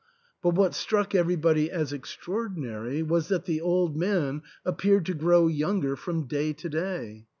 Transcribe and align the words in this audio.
But 0.41 0.55
what 0.55 0.73
struck 0.73 1.13
everybody 1.13 1.69
as 1.69 1.93
extraordinary 1.93 3.03
was 3.03 3.27
that 3.27 3.45
the 3.45 3.61
old 3.61 3.95
man 3.95 4.41
appeared 4.65 5.05
to 5.05 5.13
grow 5.13 5.45
younger 5.45 5.95
from 5.95 6.25
day 6.25 6.53
to 6.53 6.69
day. 6.69 7.27